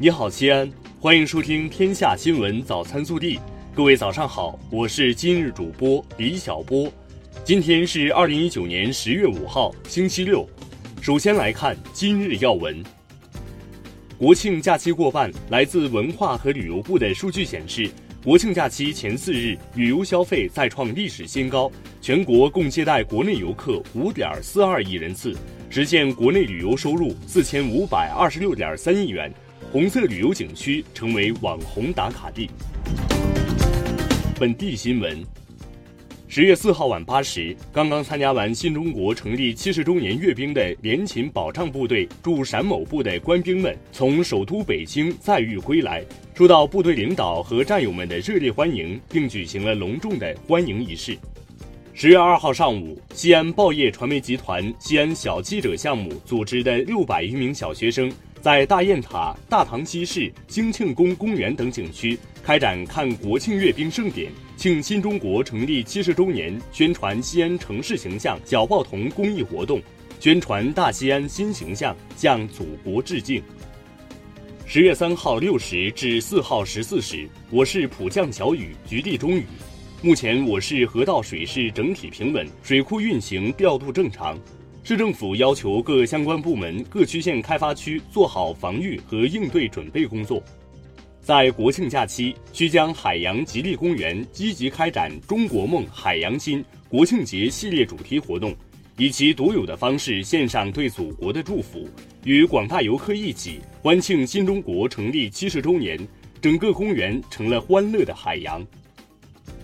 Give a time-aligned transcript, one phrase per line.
[0.00, 0.70] 你好，西安，
[1.00, 3.36] 欢迎收听《天下新闻早餐速递》。
[3.74, 6.88] 各位早上好，我是今日主播李小波。
[7.42, 10.48] 今天是二零一九年十月五号，星期六。
[11.00, 12.80] 首先来看今日要闻。
[14.16, 17.90] 国庆假期过半，来自文化和旅游部的数据显示，
[18.22, 21.68] 国庆假期前四日旅游消费再创历史新高，
[22.00, 25.36] 全国共接待国内游客五点四二亿人次，
[25.68, 29.28] 实现国内旅游收入四千五百二十六点三亿元。
[29.70, 32.48] 红色旅游景区成为网红打卡地。
[34.40, 35.22] 本地新闻：
[36.26, 46.02] 十月四号晚八时，刚刚参加完新中国成立七十周年阅兵的联勤保障部队驻陕某部的官兵们从首都北京载誉归来，
[46.34, 51.18] 受到部队领导和战友们的热烈欢迎，并举行了隆重的欢迎仪式。
[51.92, 58.10] 十月二号上午，西安报业传媒集团西安小记者项目组织的六百余名小学生。
[58.40, 69.82] 在大雁塔、大唐西市、兴庆宫公园等景区开展看国庆阅兵盛典、庆新中国成立七十周年、宣传西安城市形象小报童公益活动，
[70.20, 73.42] 宣传大西安新形象，向祖国致敬。
[74.64, 79.44] 十月三号六时至四号十四时，我市普降小雨，局地中雨。
[80.00, 84.38] 目前我市河道水势整体平稳，水库运行调度正常。
[84.82, 90.42] 市政府要求各相关部门、各区县开发区做好防御和应对准备工作。
[91.20, 98.56] 在国庆假期，曲江海洋极地公园积极开展“中国梦·海洋心”国庆节系列主题活动，
[98.96, 101.86] 以其独有的方式献上对祖国的祝福，
[102.24, 105.98] 与广大游客一起欢庆新中国成立七十周年。
[106.40, 108.64] 整个公园成了欢乐的海洋。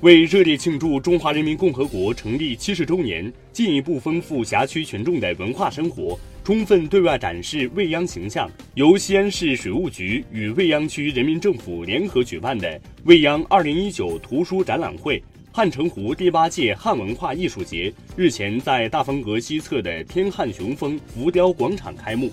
[0.00, 22.31] 为热烈庆祝中华人民共和国成立七十周年，进一步丰富辖区群众的文化生活，充分对外展示未央形象，由西安市水务局与未央区人民政府联合举办的未央二零一九图书展览会——汉城湖第八届汉文化艺术节日前在大风阁西侧的天汉雄风浮雕广场开幕。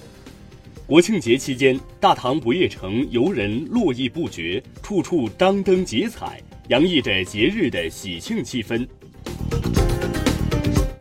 [0.86, 6.42] 国庆节期间，大唐不夜城游人络绎不绝，处处张灯结彩。
[6.72, 8.88] 洋溢着节日的喜庆气氛。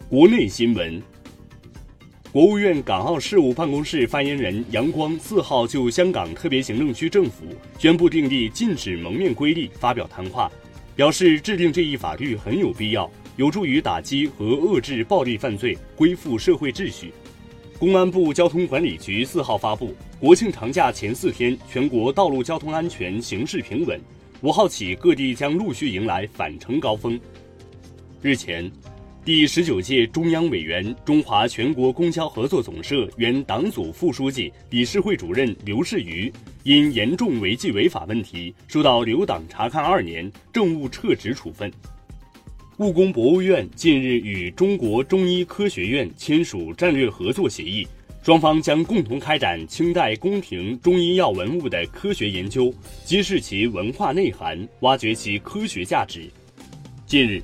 [0.08, 1.00] 国内新闻：
[2.32, 7.44] 国务院港澳事务办公室发言人杨光四号就香港特别行政区政府
[7.78, 10.50] 宣布订立禁止蒙面规例发表谈话，
[10.96, 17.12] 表示制定这一法律很有必要，有助于打击和遏制暴力犯罪，恢复社会秩序。
[17.78, 24.00] 公安部交通管理局四号发布，国庆长假前四天，全国道路交通安全形势平稳。
[24.42, 27.20] 五号起，各地将陆续迎来返程高峰。
[28.22, 28.70] 日前，
[29.22, 41.70] 第十九届中央委员、中华全国供销合作总社原党组副书记、理事会主任刘士余因严重违纪违法问题，受到留党察看二年，政务撤职处分。
[42.78, 47.86] 故宫博物院近日与中国中医科学院签署战略合作协议。
[48.22, 52.72] 双方将共同开展清代宫廷中医药文物的科学研究，
[53.02, 56.30] 揭示其文化内涵，挖掘其科学价值。
[57.06, 57.42] 近日，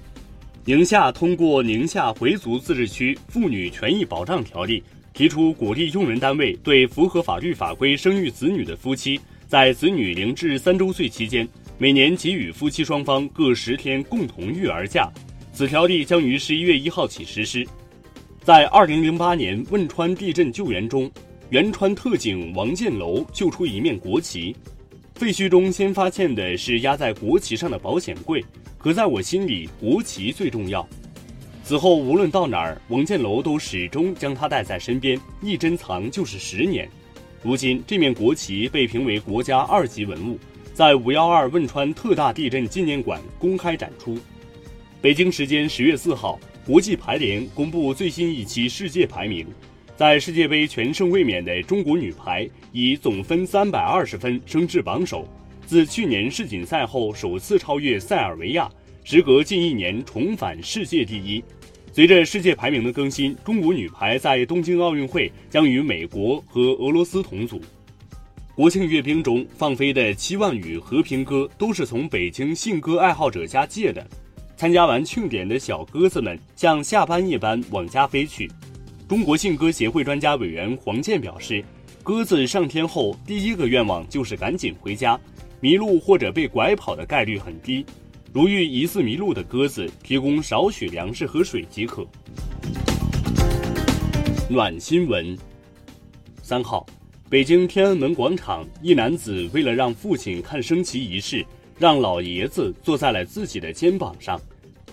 [0.66, 4.80] 宁夏通过《宁夏回族自治区妇女权益保障条例》，
[5.14, 11.48] 提出鼓励用人单位对符合法律法规生育子女的夫妻，在子女零至三周岁期间，
[11.78, 15.10] 每年给予夫妻双方各十天共同育儿假。
[15.54, 17.66] 此条例将于十一月一号起实施。
[18.46, 21.10] 在二零零八年汶川地震救援中，
[21.50, 24.54] 原川特警王建楼救出一面国旗。
[25.16, 28.40] 废墟中先发现的是压在国旗上的保险柜，
[28.78, 30.88] 可在我心里，国旗最重要。
[31.64, 36.88] 此后无论到哪儿，王建楼都始终将它带在身边，一珍藏就是十年。
[37.42, 40.38] 如今，这面国旗被评为国家二级文物，
[40.72, 44.16] 在五幺二汶川特大地震纪念馆公开展出。
[45.00, 46.38] 北京时间十月四号。
[46.66, 49.46] 国际排联公布最新一期世界排名，
[49.94, 55.28] 在世界杯全胜卫冕的中国女排以总分三百二十分升至榜首，
[55.64, 58.68] 自去年世锦赛后首次超越塞尔维亚，
[59.04, 61.40] 时隔近一年重返世界第一。
[61.92, 67.62] 随着世界排名的更新，中国女排在东京奥运会将与美国和俄罗斯同组。
[68.56, 74.04] 国庆阅兵中放飞的七万羽和平鸽都是从北京信鸽爱好者家借的。
[74.56, 78.50] 参加完庆典的小鸽子们像下班一般往家飞去。
[79.06, 81.62] 中国信鸽协会专家委员黄健表示，
[82.02, 85.20] 鸽子上天后第一个愿望就是赶紧回家，
[85.60, 87.84] 迷路或者被拐跑的概率很低。
[88.32, 92.06] 如遇疑似迷路的鸽子，提供少许粮食和水即可。
[94.48, 95.36] 暖新闻：
[96.42, 96.86] 三号，
[97.28, 101.44] 北京天安门广场，一男子为了让父亲看升旗仪式，
[101.78, 104.40] 让老爷子坐在了自己的肩膀上。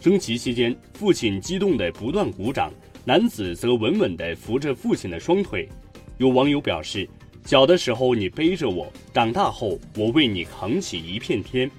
[0.01, 2.71] 升旗期间，父亲激动地不断鼓掌，
[3.05, 5.69] 男子则稳稳地扶着父亲的双腿。
[6.17, 7.07] 有网友表示
[7.45, 11.71] ：“小的时候你背着我，长大后我为你扛起一片天。”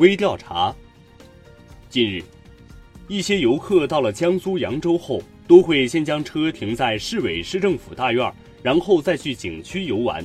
[0.00, 0.74] 微调查。
[1.90, 2.22] 近日，
[3.06, 5.22] 一些游客到了江苏扬州后。
[5.48, 8.30] 都会先将车停在市委市政府大院，
[8.62, 10.22] 然后再去景区游玩。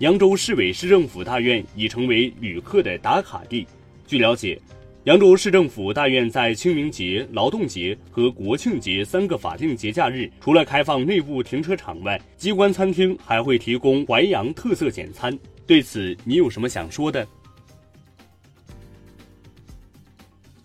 [0.00, 3.66] 扬州市委市政府大院已成为旅客的打卡地。
[4.06, 4.58] 据了解，
[5.04, 15.38] 扬州市政府大院在清明节、劳动节和国庆节三个法定节假日，除了开放内部停车场外，机关餐厅还会提供淮扬特色简餐。
[15.66, 17.28] 对此，你有什么想说的？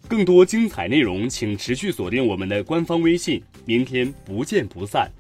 [0.08, 3.44] 更多精彩内容，请持续锁定我们的官方微信。
[3.66, 5.12] 明天不见不散。